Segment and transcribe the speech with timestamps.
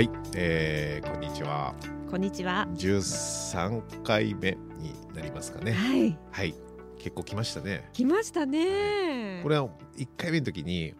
[0.00, 1.74] はい、えー、こんにちは。
[2.10, 2.66] こんにちは。
[2.74, 5.72] 13回目になりますかね。
[5.72, 6.18] はい。
[6.30, 6.54] はい。
[6.98, 7.86] 結構来ましたね。
[7.92, 9.40] 来ましたね。
[9.42, 9.68] これは
[9.98, 10.94] 1回目の時に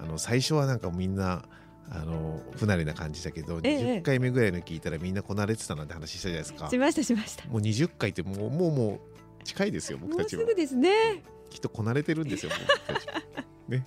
[0.00, 1.44] あの最初はなんかみんな
[1.90, 3.78] あの不慣れな感じだけど、ええ。
[3.98, 6.70] 20回目ぐらいの聞いたらみんなこなれてたなんて話したじゃないですか。
[6.70, 7.44] しましたしました。
[7.48, 9.00] もう20回ってもうもうも
[9.40, 10.44] う近いですよ僕もたちは。
[10.44, 10.90] うすぐですね。
[11.50, 12.52] きっとこなれてるんですよ
[12.86, 13.06] 僕たち。
[13.06, 13.22] は
[13.68, 13.86] ね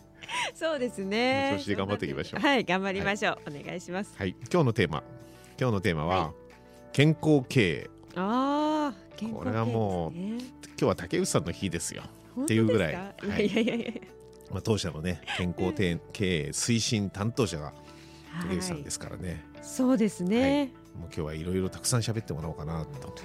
[0.60, 1.54] そうですね。
[1.56, 2.42] 調子で頑張っていきましょう。
[2.42, 4.14] はい頑張りましょう、お願いします。
[4.18, 4.36] はい。
[4.52, 5.04] 今日のテーマ。
[5.58, 6.34] 今日のテーマは、は
[6.92, 7.90] 健康経営。
[8.16, 10.38] ああ健康これはもう今
[10.80, 12.04] 日は竹内さんの日ですよ、
[12.36, 12.94] 本当っていうぐらい。
[12.94, 13.48] はい。
[13.48, 13.94] いやいやいや
[14.52, 17.72] まあ、当社のね健康経経営推進担当者が
[18.42, 23.16] 竹内さはいんですからね、そうですね、もう今日はいろいろたくさん喋ってもらおうかなと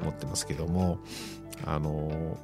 [0.00, 1.00] 思ってますけども
[1.66, 2.38] あの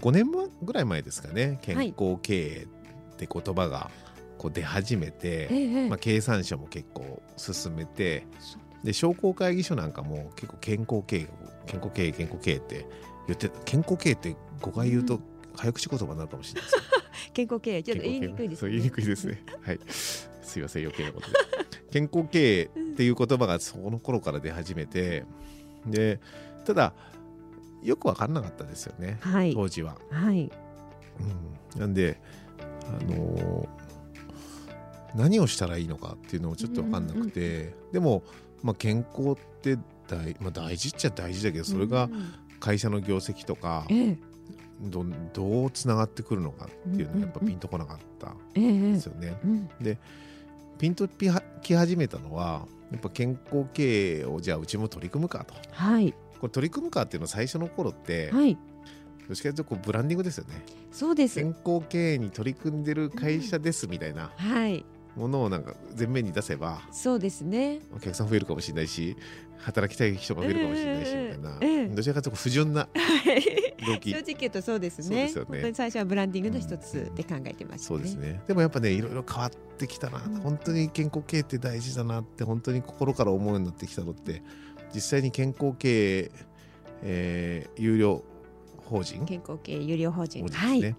[0.00, 0.26] 5年
[0.62, 2.77] ぐらい前ですかね健康経営っ
[3.18, 3.90] て言葉が
[4.38, 8.26] こう出始めて、ええまあ、経産省も結構進めて
[8.84, 11.28] で商工会議所なんかも結構健康経営
[11.66, 12.86] 健康経営健康経営って
[13.26, 15.22] 言って健康経営って5回言うとうん
[15.58, 16.82] 早口言葉になるかもしれないですよ
[17.34, 19.42] 健康経営ちょっと言いにくいですねそう言いにくいですね。
[19.62, 19.80] はい。
[19.88, 21.34] すいません余計なことで。
[21.90, 25.24] 健康経営っていう言葉がその頃から出始めて、
[25.86, 26.20] で
[26.64, 26.92] ただ
[27.82, 29.18] よく分かんなかったですよね。
[29.20, 29.96] はい当時は。
[30.10, 30.50] はい
[31.74, 32.20] うん、なんで
[32.88, 33.68] あのー
[35.14, 38.22] 何をしたらいいのかっていうのをちょっと分かんなくて、でも、
[38.62, 44.18] まあ、健康って大,、まあ、大事っちゃ大事だけどそれがうん会社の業績とかええ。
[44.80, 47.54] どどうつながってくるのかっていうのはやっぱうんうんうん。
[47.54, 49.38] ピンとこなかったええんですよね。
[49.44, 49.68] うん
[50.78, 55.54] ピンとき始めたのはやっぱ健康経営をじゃあうちも取り組むかと。
[55.72, 56.12] はい。
[56.40, 58.56] これ取り組むかっていうのは最初の頃って、はい
[59.28, 60.64] どっちかというとこうブランディングですよね。
[60.90, 61.34] そうです。
[61.36, 64.84] 健康経営に取り組んでる会社ですみたいなはい。
[65.16, 67.80] ものをなんか前面に出せばそうですね。
[67.94, 69.16] お客さん増えるかもしれないし
[69.58, 73.84] 働きたい人が増えるかもしれないしみたいな、どちらかというと不純なはい。
[73.84, 74.12] 動機。
[74.12, 75.24] 正直言うとそうですね。
[75.24, 75.48] ですよね。
[75.50, 77.96] 本当に最初はブランディングの一つで考えてましたね。
[77.96, 78.40] そうですね。
[78.46, 80.36] でもやっぱねいろいろ変わってきたな、うん。
[80.40, 84.42] 本当に健康経営って大事だなって本当に心から思うようになってきたのって
[84.94, 86.30] 実際に健康経営、
[87.02, 88.22] えー有料
[88.88, 89.24] 法人？
[89.26, 90.44] 健康経営有料法人。
[90.46, 90.96] ですね、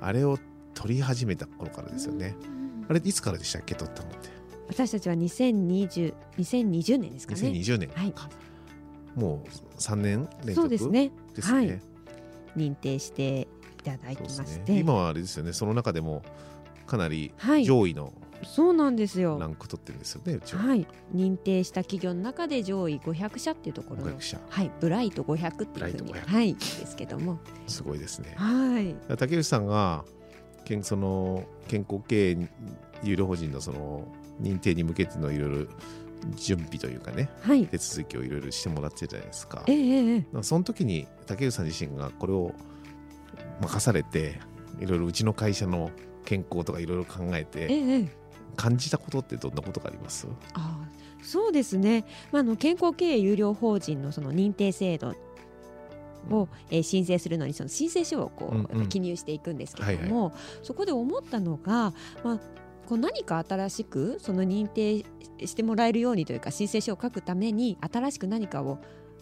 [0.00, 0.38] あれを
[0.74, 2.86] 取り始めた頃からですよね、うん。
[2.88, 4.28] あれいつからでしたっけ取ったのって？
[4.68, 7.40] 私たちは2020 2020年ですかね。
[7.40, 7.90] 2020年。
[7.94, 8.12] はい。
[8.12, 8.30] か、
[9.16, 11.10] もう3年連続そうですね。
[11.34, 11.56] ですね。
[11.56, 11.80] はい。
[12.56, 13.48] 認定して
[13.80, 14.72] いただいてまして。
[14.72, 14.80] ね。
[14.80, 15.52] 今はあれですよね。
[15.52, 16.22] その中でも
[16.86, 17.64] かなりはい。
[17.64, 18.12] 上位の
[18.44, 19.38] そうなんですよ。
[19.38, 20.86] ランク取ってるんですよね、うちは、はい。
[21.14, 24.40] 認定した企業の中で上位500社っていうところの500社。
[24.48, 24.70] はい。
[24.80, 27.38] ブライト500っていうふうにブライト500はいですけども。
[27.66, 28.34] すごいですね。
[28.36, 29.16] はい。
[29.16, 30.04] 竹内さんが
[30.64, 32.48] 健その健康経営
[33.02, 34.06] 有料法人のその
[34.40, 35.66] 認定に向けてのいろいろ
[36.36, 37.66] 準備というかねはい。
[37.66, 39.64] 手続きをいろいろしてもらってるじゃないですか。
[39.66, 42.54] えええその時に竹内さん自身がこれを
[43.60, 44.40] 任されて
[44.78, 45.90] いろいろうちの会社の
[46.24, 48.19] 健康とかいろいろ考ええてえええ
[48.56, 50.26] 感じたことってどんなことがあります？
[50.54, 50.88] ああ
[51.22, 55.14] そうですね、まあ、あの健康経営有料法人のその認定制度
[56.30, 58.88] を、えー申請するのにその申請書をこう、うんうん。
[58.88, 61.92] 記入していくんですけれども、そこで思ったのが、
[62.24, 62.38] まあ、
[62.86, 65.04] こう何か新しくその認定
[65.46, 68.78] してもらえるようにというか申請書を書くために新しく何かを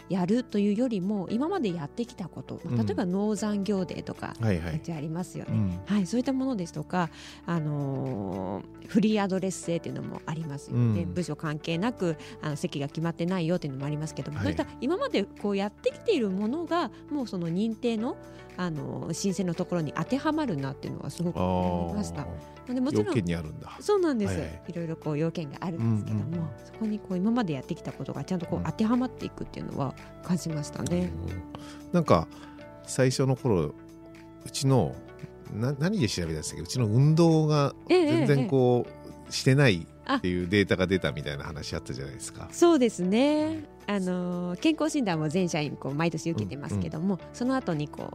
[0.09, 2.87] やるというよりも今までやってきたこと、まあうん。
[2.87, 5.51] 例えば農産業デーとかはいはい、ありますよね。
[5.53, 5.81] うん。
[5.87, 7.11] はい、そういったものですとか、
[7.47, 11.13] あのーフリーアドレス制っていうのもありますよね、うん。
[11.13, 14.47] 部署関係なくあの席が決まってないよっていうのもありますけども、はい。
[14.47, 18.17] そういった今までこうやってきているものがもうその認定の、
[18.57, 22.27] あのー申請のところに当てはまるなっていうのはすごく思いました。
[22.73, 23.77] でもちろん要件にあるんだ。
[23.81, 26.49] そうなんです、はいろいろこう要件があるんですけども、うんうんうん。
[26.65, 28.65] そこにこう今までやってきたことがちゃんとこううん。
[28.65, 31.11] 当てはまっていくっていうのは感じましたね。
[31.27, 31.43] うん
[31.93, 32.29] なんか
[32.85, 33.75] 最初の頃う
[34.53, 34.95] ちの
[35.53, 36.63] な何で調べたんですか？
[36.63, 38.98] うちの運動がええ全然ええこう
[39.31, 39.87] してない
[40.17, 42.49] っていうデータが出たみたいな話あったじゃないですか。
[42.51, 43.65] そうですね。
[43.87, 48.11] あのー健康診断も全社員こう毎年受けてますけども、その後にこ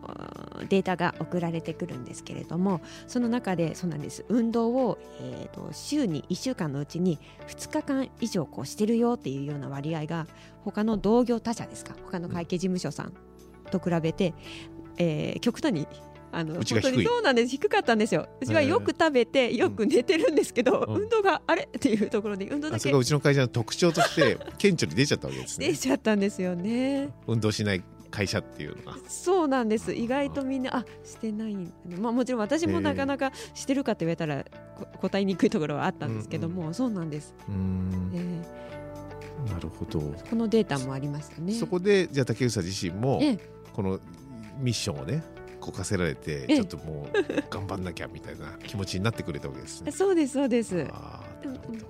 [0.61, 10.27] うデータが送られてくるんですけれどもその中でそうなんです運動を、えー、と週に1週間のうちに2日間以上こうしてるよっていうような割合が
[10.63, 11.95] 他の同業他社ですか？
[12.05, 13.13] 他の会計事務所さん
[13.71, 14.33] と比べて、
[14.97, 15.87] えー極端に
[16.33, 17.49] あの本当にそうなんです。
[17.49, 18.27] 低かったんですよ。
[18.41, 21.01] うちはよく食べてよく寝てるんですけど、うん。
[21.03, 21.63] 運動があれ？
[21.63, 22.75] っていうところで運動だけ。
[22.77, 25.67] あそれがうちの会社の特徴として 顕著に出ちゃったわけですね。
[25.67, 27.09] 出ちゃったんですよね。
[27.27, 28.97] 運動しない会社っていうのが。
[29.07, 29.93] そうなんです。
[29.93, 34.43] 意外とみんなあしてないんまあもちろん私もなかなかしてるかって言われたら
[34.75, 38.11] こ答えにくいところはあったんですけども、そうなんです、うーん。
[38.15, 38.63] え
[39.51, 41.53] なるほど、ーこのデータもありますよね。
[41.53, 43.39] そこでじゃあ竹内さん自身もええ。
[43.73, 43.99] この
[44.59, 45.23] ミッションをね
[45.63, 46.55] こう課せられてええ。
[46.57, 49.91] ちょっともう頑張んなきゃみたいな 気持ちになってくれたわけですね。
[49.91, 50.87] そうですそうです。
[50.91, 51.85] あーなるほど。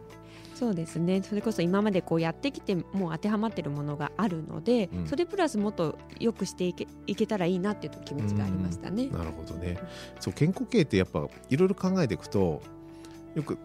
[0.53, 1.23] そうですね。
[1.23, 5.07] それこそ今までこうやってきてもう当てはまってるものがあるので、うん。
[5.07, 9.07] それプラスもっと良くしていけいけたらいいなっていう気持ちがありましたね。
[9.07, 9.79] なるほどね。
[10.19, 12.61] そう健康経営ってやっぱいろいろ考えていくと
[13.33, 13.57] よく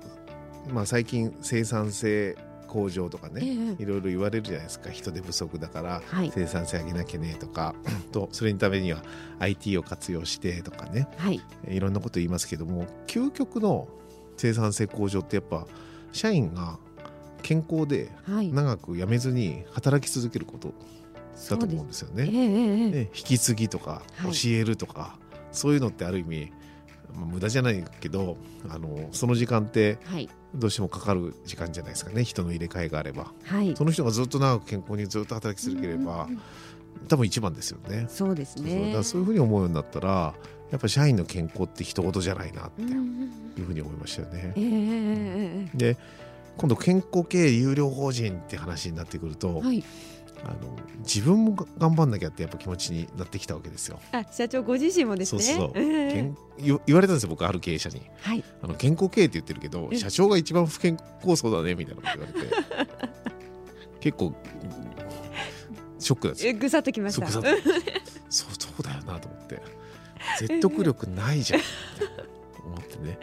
[0.73, 2.37] まあ最近生産性
[2.69, 4.91] 向上とかえね、えいろいろ言われるじゃないですか。
[4.91, 6.31] 人手不足だからはい。
[6.33, 7.75] 生産性上げなきゃねとか。
[8.13, 9.03] とそれにためには
[9.41, 11.09] IT を活用してとかね。
[11.17, 11.41] はい。
[11.67, 13.89] いろんなこと言いますけども究極の
[14.37, 15.67] 生産性向上ってやっぱ
[16.13, 16.79] 社員が
[17.43, 18.53] 健康ではい。
[18.53, 20.73] 長く辞めずに働き続けること
[21.51, 22.25] だと思うんですよね。
[22.25, 22.91] ええええええ。
[22.91, 24.33] ね引き継ぎとかはい。
[24.33, 25.19] 教えるとか、
[25.53, 26.53] そういうのってある意味、
[27.15, 28.37] まあ無駄じゃないけど
[28.69, 30.29] あのその時間ってはい。
[30.55, 32.25] どうしてもかかる時間じゃないですかね。
[32.25, 33.33] 人の入れ替えがあれば。
[33.45, 33.77] はい。
[33.77, 36.27] その人がずっと長く健康にずっと働き続ければ、
[37.09, 38.07] 多分一番ですよね。
[38.09, 38.75] そうですそうそう。
[38.75, 40.35] だねからそういうふうに思うようになったら
[40.71, 42.87] やっぱり社員の健康って一言じゃないなってい
[43.63, 45.71] うふうに思いましたよね。
[45.75, 45.97] で
[46.57, 49.85] 今度健康経営有料法人って話になってくると、はい
[50.45, 53.99] あの自分も頑張んなきゃってやっぱ気持ちになってきたわけですよ。
[54.13, 55.43] あ社長ご自身もですね。
[55.43, 55.73] そうそう。
[55.75, 58.03] 言言われたんですよ僕ある経営者に。
[58.21, 58.45] はい。
[58.63, 63.09] あの健康経営って言ってるけどえ社長が一番不健康そうだねみたいなこと言われて。
[64.01, 64.35] 結構
[65.99, 67.27] ショックなんですよえぐさっときました。
[67.31, 67.43] そう
[68.31, 68.47] そ
[68.79, 69.63] うだよなと思って。
[70.39, 71.61] 説得力ないじゃん。
[71.61, 71.69] って
[72.65, 73.19] 思ってね。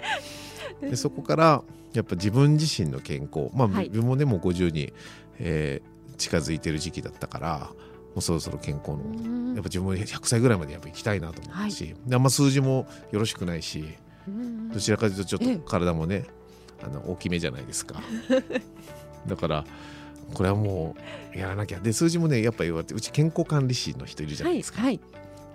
[0.82, 1.64] でそこから
[1.94, 3.50] やっぱ自分自身の健康。
[3.54, 3.86] まあ、はい。
[3.86, 4.94] 自分もねもう50に、
[5.40, 9.54] えー近づいてる時期だったからもうそろそろ健康のうん。
[9.56, 13.86] やっぱ自分も100歳ぐらいまでやっぱ行きたいなと思ったし、であんま数字もよろしくないし
[14.28, 14.70] うん。
[14.70, 15.56] どちらかというとちょっええ。
[15.58, 16.26] と体もね
[16.84, 18.02] あの大きめじゃないですか。
[19.28, 19.66] だから
[20.34, 20.96] これはも
[21.34, 21.80] うやらなきゃ。
[21.80, 25.00] で数字もねやっぱ言われてうち健康管理士の人いるじゃなはいいですか、はい。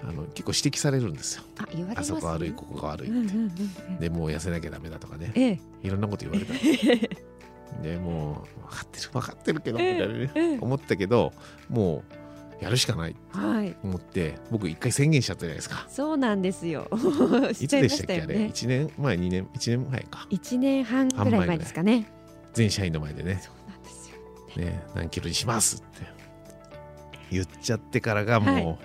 [0.03, 1.43] あの結構指摘されるんですよ。
[1.59, 2.19] あ言われます、ね。
[2.19, 3.53] あそこ悪いここが悪いうんうんうん
[3.89, 3.99] うん。
[3.99, 5.33] でもう痩せなきゃダメだとかね。
[5.35, 5.61] ええ。
[5.83, 6.55] いろんなこと言われた
[7.83, 11.33] でもう分かってる分かってるけどみたいなねええ思ったけど
[11.69, 12.03] も
[12.61, 13.75] うやるしかないとはい。
[13.83, 16.89] 思って僕一回宣言しちゃったじゃないですかそうなんですよ。
[17.55, 18.27] し いつでしたっけあれ？
[18.27, 18.51] したよね。
[18.53, 22.07] 1年前2年1年前か一年半ぐらい前ですかね。
[22.53, 24.17] 全社員の前でねそうなんですよ。
[24.57, 26.07] ね何キロにしますって
[27.31, 28.85] 言っちゃってからがもう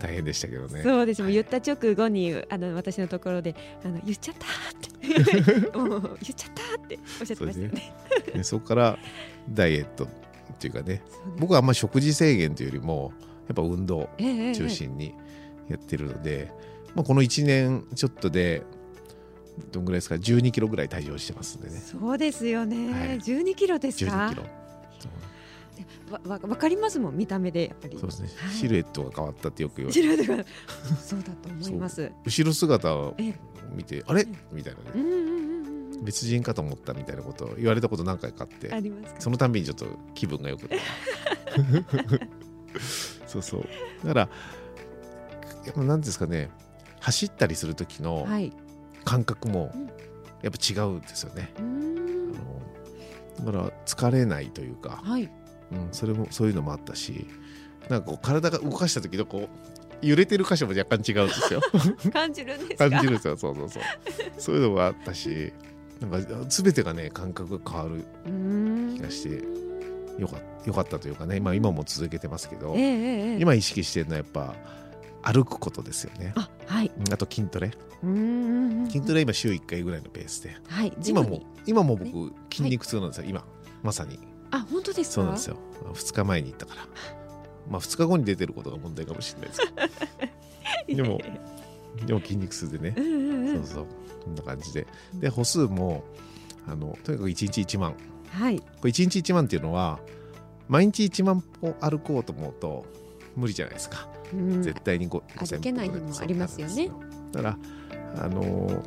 [0.00, 1.22] 大変でしたけどね、そうです。
[1.22, 4.67] もう言った直後にあの私のところであの言っちゃったって
[5.74, 7.94] もう言っちゃったっておっしゃってましたよね。
[8.34, 8.98] でそこから
[9.50, 10.08] ダイエットっ
[10.58, 11.02] ていうかね。
[11.10, 11.32] そうです。
[11.38, 13.12] 僕はあんまり食事制限というよりも
[13.48, 15.14] やっぱ運動ええええ中心に
[15.68, 16.52] やってるので、
[16.94, 18.62] まあ、この1年ちょっとで
[19.72, 21.76] どんぐらいですか？12キロぐらい体重してますんでね。
[21.78, 22.92] そうですよね。
[22.92, 23.18] はい。
[23.18, 24.42] 12キロですか？12キロ
[26.10, 27.98] わわわかりますもん見た目でやっぱり。
[27.98, 28.54] そうですね、はい。
[28.54, 30.44] シルエットが変わったってよく言われシてルエットが
[30.96, 32.10] そうだと思います。
[32.24, 33.34] 後ろ姿をええ。
[33.74, 34.86] 見てあれみたいなね。
[34.94, 36.04] うんうんうんうん。
[36.04, 39.20] 別人かと思ったみたいなことを言われたこと何回かあってありますか？
[39.20, 40.68] そのたんびにちょっと気分がよく
[43.26, 43.64] そうそう。
[44.06, 44.28] だか
[45.74, 46.50] ら何ですかね
[47.00, 48.52] 走ったりする時のはい。
[49.04, 49.88] 感覚もうん。
[50.40, 52.32] やっぱ違うんですよね、うーん。
[53.40, 55.28] あのだから疲れないというか、はい。
[55.72, 57.26] うん、それもそういうのもあったし
[57.88, 59.48] なんかこう体が動かした時のこ
[60.02, 61.60] う揺れてる箇所も若干違うんですよ。
[62.12, 62.88] 感じるんですか？
[62.90, 63.36] 感じるんですよ。
[63.36, 63.82] そうそうそう。
[64.38, 65.52] そういうのもあったし
[66.00, 68.04] なんか全てがね感覚が変わる
[68.96, 69.44] 気がして
[70.20, 72.90] よかよかったというかね、まあ、今も続けてますけど、ええええ
[73.32, 73.38] ええ。
[73.40, 74.54] 今意識してるのはやっぱ
[75.22, 76.32] 歩くことですよね。
[76.36, 76.92] あはい。
[76.96, 77.72] うんあと筋トレ。
[78.86, 80.56] 筋トレは今週1回ぐらいのペースで。
[80.68, 80.92] はい。
[81.00, 83.44] ジ今も今も僕筋肉痛なんですよ、今。
[83.82, 84.18] まさに
[84.50, 85.12] あ本当ですか？
[85.14, 85.56] そうなんですよ。
[85.92, 86.82] 2日前に行ったから。
[87.70, 89.60] まあ2日後に出てることが問題かもしれないです
[90.86, 91.02] けど。
[91.04, 91.20] でも
[92.06, 92.94] でも筋肉痛でね。
[92.96, 93.64] うんうんうん。
[93.66, 93.86] そうそう。
[94.24, 94.86] こんな感じで。
[95.14, 96.04] で歩数も
[96.66, 97.92] あのとにかく1日1万。
[97.92, 97.98] こ
[98.30, 98.56] はい。
[98.56, 99.98] れ1日1万っていうのは
[100.68, 102.84] 毎日1万歩歩こうと思うと
[103.36, 104.62] 無理じゃないですか、うん。
[104.62, 106.90] 絶対に5歩けない日もありますよね。
[107.32, 107.58] だか
[108.14, 108.82] らあのー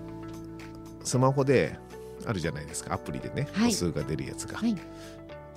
[1.03, 1.79] スマホで
[2.27, 2.93] あるじゃないですか。
[2.93, 3.71] アプリでねはい。
[3.71, 4.75] 歩数が出るやつが、はい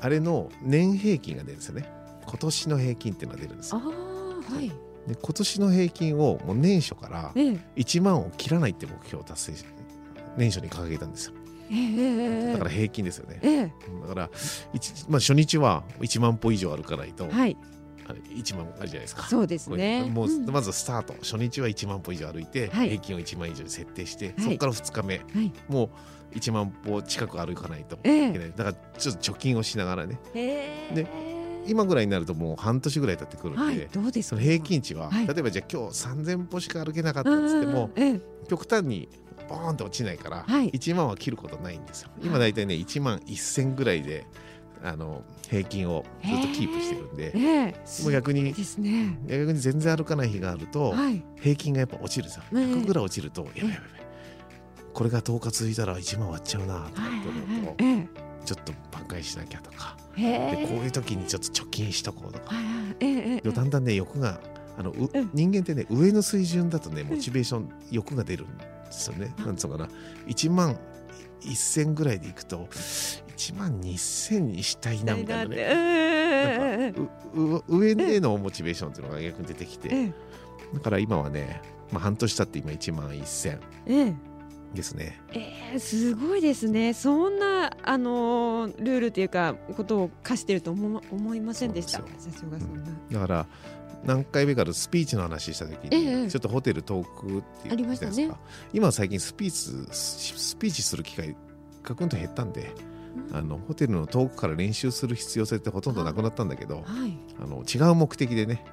[0.05, 1.89] あれの年平均が出るんですよね。
[2.27, 3.85] 今年の平均っていうのが出るんですあよ。
[3.87, 4.69] あはい。
[4.69, 4.75] で
[5.15, 7.59] 今年の平均をもう年初からええ。
[7.77, 9.65] 1万を切らないって目標を達成し
[10.37, 11.33] 年初に掲げたんですよ。
[11.71, 13.73] ええええだから平均ですよね、ええ。
[14.03, 14.31] だから、
[14.75, 17.57] 一まあ、初日は1万歩以上歩かないと、はい
[18.13, 19.23] 1万あるじゃないですか。
[19.25, 20.03] そうですね。
[20.05, 20.51] もう、うん。
[20.51, 22.91] まずスタート初日は1万歩以上歩いて、はい。
[22.91, 24.43] 平均を1万以上に設定して、はい。
[24.43, 25.53] そこから2日目はい。
[25.69, 25.91] も
[26.33, 30.19] う1万歩近く歩かないといええけない、だからちょっと貯金をしながらね。
[30.35, 30.95] ええ。
[30.95, 31.07] で
[31.67, 33.89] 今ぐらいになるともう半年ぐらい経ってくるんで、はい。
[33.91, 34.37] どうですか？
[34.37, 35.27] その平均値は、はい。
[35.27, 39.09] 例えばじゃあ今日3000歩しか歩けなかったっつっても、うんええ極端に
[39.49, 40.71] ボーンと落ちないから、はい。
[40.71, 42.11] 1万は切ることないんですよ。
[42.21, 42.41] 今はい。
[42.41, 44.27] 大体ね1万1000ぐらいで
[44.85, 48.03] あの平均をずっとキープしてるんで、ええ。
[48.03, 49.19] もう逆にですね。
[49.27, 51.25] 逆に全然歩かない日があると、はい。
[51.41, 52.57] 平均がやっぱ落ちるんですよえ。
[52.57, 53.79] え100ぐらい落ちると、やばいやばい
[54.93, 57.03] これが10日続いたら1万割っちゃうなとか
[57.59, 58.07] 思うと、え
[58.45, 62.55] ちょっと挽回しなきゃとか、でこういう時にちょっと貯金しとこうとか、
[63.53, 64.39] だんだんね欲が
[64.79, 65.31] あのううん。
[65.33, 69.35] 人間ってね上の水準だとねモチベーション欲が出るんですよね。
[69.39, 69.91] なんつうのかな。
[70.27, 70.79] 1万
[71.41, 72.69] 1000ぐらいでいくと
[73.37, 76.95] 1万2000にしたいなみたいなね。
[77.69, 80.13] 上でのモチベーションっていうのが逆に出てきて、ええ
[80.75, 81.63] だから今はね、
[81.93, 84.15] まあ、半年経って今1万1000ええ
[84.75, 85.21] ですね。
[85.33, 86.95] えー、すごいですね。
[86.95, 91.99] そんなあのールールというかことを課してると思ま思いませんでした？
[91.99, 92.05] 社
[92.43, 92.91] 長がそんな。
[93.13, 93.47] だから
[94.05, 101.37] 何回目かのスピーチの話した時に、ええちょっとホテルトークっていうありましたねじゃないですか今は最近スピーチススピーチする機会
[101.83, 102.73] ガクンと減ったんで、
[103.33, 107.17] あのホテルの遠くから練習する必要性ってほとんどなくなったんだけどはい。
[107.41, 108.65] あの違う目的でね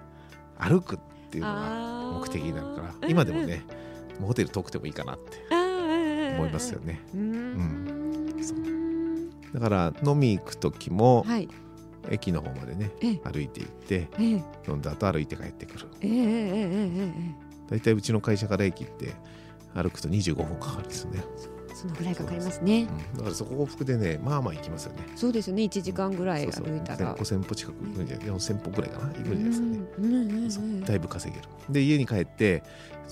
[0.58, 3.64] 歩くっていうのがあ目的になるからー今でもね、
[4.20, 5.38] もうホテル遠くてもいいかなって
[6.36, 6.80] 思いますよ。
[6.82, 7.02] ね。
[7.14, 8.12] うーん。
[9.54, 11.48] だから飲み行く時もはい。
[12.10, 13.32] 駅の方までねええ。
[13.32, 14.44] 歩いて行ってええ。
[14.68, 15.88] 飲んだ後歩いて帰ってくる。
[17.70, 19.14] 大体うちの会社から駅って
[19.74, 22.88] 歩くと25分かかるんですよね、えそのぐらいかかりますね。
[23.14, 23.16] う。
[23.16, 25.04] ん、だからそこ往復でねまあまあ行きますよね。
[25.16, 25.64] そうですね。
[25.64, 26.66] 一時間ぐらいそうそう。
[26.66, 27.16] 歩いたら。
[27.16, 29.06] 5000歩近く行くんじゃない4000歩ぐらいかな。
[29.08, 30.44] 行くんじゃないですかね、うんうんうん。
[30.44, 30.64] うんそう。
[30.86, 31.48] だいぶ稼げる。
[31.70, 32.64] で家に帰って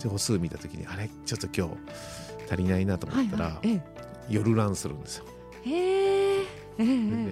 [0.08, 1.10] 歩数見た時にあれ？
[1.26, 3.76] ちょっと今日足りないなと思ったら、はいはい。
[3.78, 3.82] え
[4.30, 5.26] 夜ランするんですよ、
[5.66, 5.70] え。
[5.70, 6.46] へえ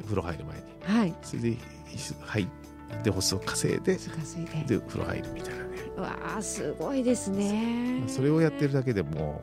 [0.03, 0.63] 風呂入る前に。
[0.87, 1.15] えはい。
[1.21, 1.57] それで
[2.25, 2.47] 入っ
[3.03, 4.79] て歩数を稼いですかすいで。
[4.79, 5.67] で風呂入るみたいなね。
[5.95, 8.03] うわあすごいですね。
[8.07, 9.41] それをやってるだけでも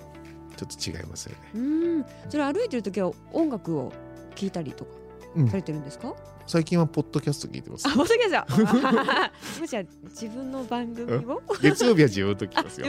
[0.56, 1.58] ちょっと違いますよね、う
[1.98, 2.04] ん。
[2.28, 3.92] それ歩いてる時は音楽を
[4.34, 4.90] 聞いたりとか
[5.36, 5.48] うん。
[5.48, 6.14] されてるんですか？
[6.46, 7.88] 最近はポッドキャスト聞いてます。
[7.88, 8.46] あ、本当ですか。
[9.60, 11.42] もしや自分の番組を？
[11.62, 12.86] 月曜日は自分と聞きますよ。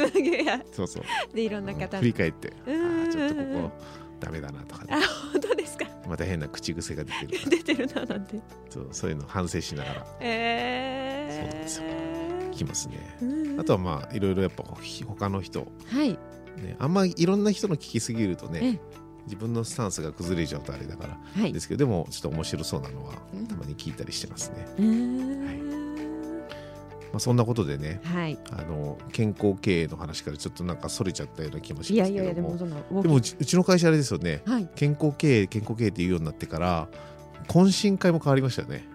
[0.73, 1.03] そうそう。
[1.33, 1.99] でいろんな方の。
[2.01, 2.75] 振り返ってあうん。
[2.75, 3.71] うんうんーちょっとここ
[4.19, 5.85] ダメだなとかあね本当ですか？
[6.07, 8.39] また変な口癖が出てる出てるななんて。
[8.69, 10.05] そうそういうの反省しながら。
[10.21, 11.83] ええそうなんですよ。
[12.51, 13.17] 聞きますね。
[13.21, 16.19] うんあとはまあいろいろやっぱひ他の人はい。
[16.57, 18.79] ねあんまいろんな人の聞きすぎるとえね
[19.25, 21.53] 自分のスタンスが崩れちゃうとあれだからはい。
[21.53, 21.59] で。
[21.59, 23.47] すけどでもちょっと面白そうなのはうん。
[23.47, 24.67] たまに聞いたりしてますね、
[27.11, 28.37] まあ、そんなことでねはい。
[28.51, 32.55] あの健康経営の話からちょっとなんかそれちゃったような気もしいますけども。
[33.01, 34.41] でもうちの会社あれですよね。
[34.45, 34.69] はい。
[34.75, 36.87] 健康経営健康経営って言うようになってから
[37.47, 38.87] 懇親会も変わりましたよね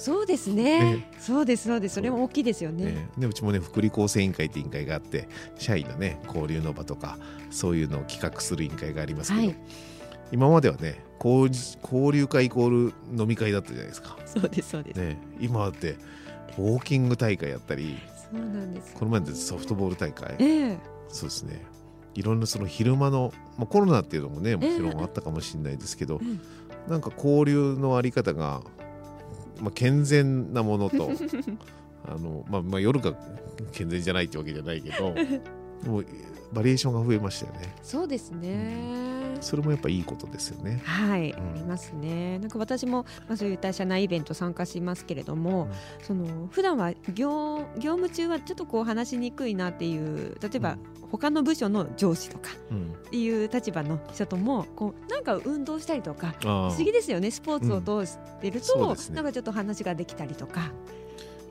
[0.00, 0.94] そうですね。
[0.96, 1.10] ね。
[1.18, 1.96] そうですそうです。
[1.96, 2.86] それも大きいですよね。
[2.86, 3.08] ね。
[3.18, 5.28] でうちもね福利厚生委員会って委員会があって
[5.58, 7.18] 社員のね交流の場とか
[7.50, 9.56] そういうのを企画する委員会がありますけど、はい。
[10.32, 11.50] 今まではね交
[11.82, 14.96] 交流会イコール飲み会だったじゃないですか、そうですそうです。
[14.96, 15.96] ね、今だって
[16.56, 17.98] ウォーキング大会やったり
[18.32, 18.94] そうなんです。
[18.94, 20.36] この前でソフトボール大会。
[20.38, 20.78] ええ。
[21.08, 21.66] そうですね。
[22.14, 24.94] いろんなその昼間の、まあ、コロナっていうのもねもちろええ。
[24.94, 26.40] んあったかもしれないですけど、うん。
[26.88, 28.62] なんか交流のあり方が、
[29.60, 31.10] まあ、健全なものと。
[32.06, 33.14] あの、まあ、まあ夜が
[33.72, 35.14] 健全じゃないってわけじゃないけど。
[35.86, 36.06] もう
[36.52, 37.74] バリエーションが増えましたよね。
[37.82, 39.20] そうですね。
[39.40, 40.82] それもやっぱいいことですよね。
[40.84, 41.34] はい、ん。
[41.34, 42.38] ありますね。
[42.40, 45.68] なんか私も、まあ、そういった社内イベント参加しますけれども、
[45.98, 46.04] うん。
[46.04, 50.76] その普段は業業務中はちょっとこう話しにくいなっていう例えば、
[51.10, 52.92] 他の部署の上司とかうん。
[52.92, 57.30] っていう立場の人ともこうなんか運動したりとか不思議ですよね。
[57.30, 60.72] スポーツを通してると、なんかちょっと話ができたりとか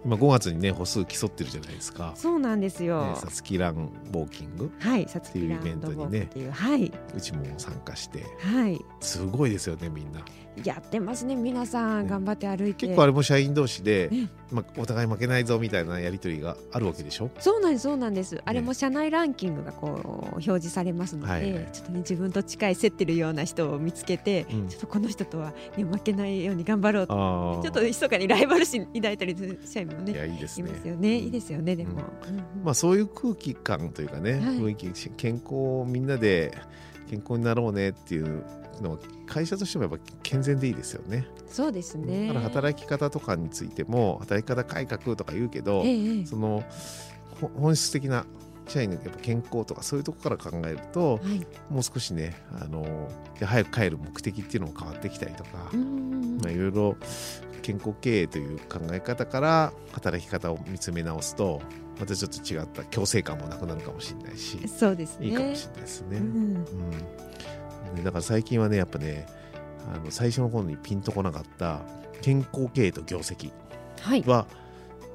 [0.05, 2.13] 今5月にね歩数競ってるじゃないですか。
[2.15, 3.05] そうなんですよ。
[3.07, 4.71] ねさつきランウォーキング。
[4.79, 8.25] はい、サツキランっていう、はい、うちも参加して。
[8.39, 8.75] はい。
[8.75, 8.85] い。
[9.01, 10.21] すごいですよねみんな
[10.65, 12.09] ややってますね皆さんね。
[12.09, 17.29] 頑張って歩いて、結構あれも社員同士でね、まあ、お互い負けないぞみたいなやり取りがあるわけでしょ？
[17.39, 18.41] そうなんですそうなんです。
[18.45, 20.01] あれも社内ランキングがこう
[20.33, 21.69] 表示されますので、はいはい。
[21.71, 24.67] ちょっとね自分と近い競ってるような人を見つけて、うん。
[24.67, 27.13] ちょっとこの人とは、ね、負けないように頑張ろうと
[27.63, 30.69] ちょっと密かにライバル心抱いたりする社員もいねやいいですね。
[30.69, 31.17] いますよね。
[31.17, 31.97] いいですよねでも、うん。
[31.97, 32.63] うんうん。
[32.63, 34.41] まあ、そういう空気感というかね、はい。
[34.57, 36.57] 雰囲気健康をみんなで
[37.09, 38.43] 健康になろうねっていう
[38.81, 41.27] のは会社としてもやっぱ健全でいいですよね。
[41.47, 42.27] そうですね。
[42.27, 46.25] だから働き方とかについても働き方改革とか言うけど、ええええ。
[46.25, 46.63] その
[47.41, 48.25] ほ本質的な
[48.67, 51.47] 社員のやっぱ健康とかそういうところから考えるとはい。
[51.69, 53.09] もう少しねあの
[53.41, 56.97] 早く帰る目的っていうのも変わってきたりとか、まあ、いろいろ
[57.61, 61.61] 健康経営という考え方から働き方を見つめ直すと
[61.99, 65.27] またちょっと違った強制感もなくなるかもしれないしそうですね。
[65.27, 66.17] いいかもしれないですね。
[66.17, 66.25] うん。
[66.25, 66.91] うん。
[66.91, 67.05] で
[68.03, 69.25] だから最近はねやっぱね
[69.93, 71.81] あの最初の頃にピンとこなかった
[72.21, 73.51] 健康経営と業績
[74.01, 74.23] はい。
[74.25, 74.45] は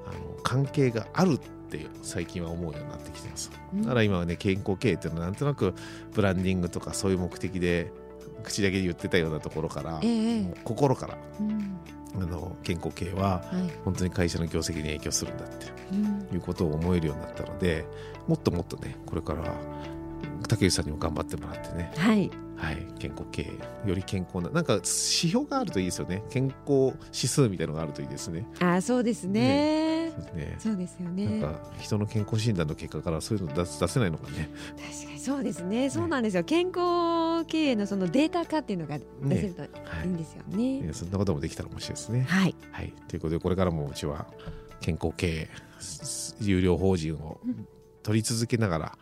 [0.07, 3.51] あの関係があるって最近は思うようになってきてます。
[3.73, 3.83] うん。
[3.83, 5.75] だから今はね健康経営っていうのはなんとなく
[6.13, 7.91] ブランディングとかそういう目的で
[8.43, 10.43] 口だけで言ってたようなところから、ええ。
[10.43, 11.79] もう心からうん。
[12.17, 13.71] あの健康経営ははい。
[13.85, 16.29] 本当に会社の業績に影響するんだってうん。
[16.35, 17.85] いうことを思えるようになったので
[18.27, 19.43] もっともっとねこれから
[20.49, 22.31] 竹内さんにも頑張ってもらってね、はい
[22.65, 23.43] はい、健康経
[23.85, 26.23] 営より健康ななんか指標があるといいですよね。
[26.31, 28.47] 健康指数みたいなのがあるといいですね。
[28.61, 30.13] あそうですね。
[30.17, 30.57] そうですね。
[30.59, 34.49] そうですよなんねか人の健康診断の結果からそういうの出す出せないのかね。
[34.77, 35.19] 確かに。
[35.21, 35.91] そうですね。
[35.91, 36.45] そうなんですよ。
[36.45, 40.81] 健康経営のそのデータ化っていうのが出せるといはいいんですよね。
[40.81, 42.23] ねそんなこともできたら面白いですね。
[42.29, 42.55] はい。
[42.71, 44.27] はい、ということでこれからもうちは
[44.81, 45.49] 健康経営
[45.81, 47.41] す有料法人を
[48.03, 48.99] 取り続けながら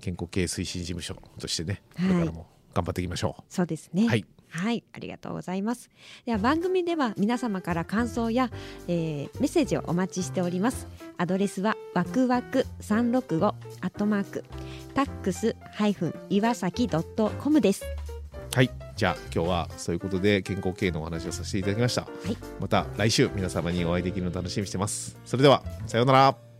[0.00, 2.12] 健康経営推進事務所としてねこはい。
[2.14, 3.96] れからも頑張っていきましょそうですう。
[3.96, 5.90] ねはい、はい、ありがとうございます。
[6.26, 8.50] では番組では皆様から感想や、
[8.88, 10.86] えーメッセージをお待ちしております。
[11.16, 13.54] アドレスはわくわく三六五ア
[13.86, 14.44] ットマーク
[14.94, 17.84] タックスハイフン岩崎ドットコムです。
[18.54, 22.02] はい、じゃあ今日はそういうことで健康経営のお話をさせていただきました。
[22.02, 25.18] いまた来週皆様にお会いできるのを楽しみにしてます。
[25.24, 26.53] それではさようなら。